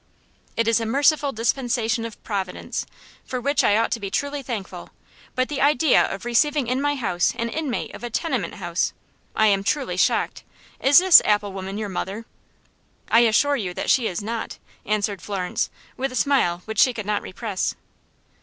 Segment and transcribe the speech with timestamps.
[0.57, 2.87] "It is a merciful dispensation of Providence,
[3.23, 4.89] for which I ought to be truly thankful.
[5.35, 8.93] But the idea of receiving in my house an inmate of a tenement house!
[9.35, 10.43] I am truly shocked.
[10.79, 12.25] Is this apple woman your mother?"
[13.11, 17.05] "I assure you that she is not," answered Florence, with a smile which she could
[17.05, 17.75] not repress.